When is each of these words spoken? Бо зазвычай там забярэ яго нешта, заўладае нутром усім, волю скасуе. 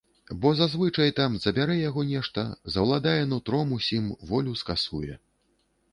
Бо 0.43 0.51
зазвычай 0.59 1.11
там 1.19 1.35
забярэ 1.43 1.75
яго 1.89 2.05
нешта, 2.13 2.47
заўладае 2.77 3.15
нутром 3.35 3.77
усім, 3.79 4.11
волю 4.31 4.59
скасуе. 4.63 5.13